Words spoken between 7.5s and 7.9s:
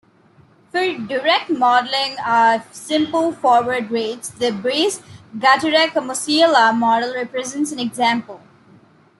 an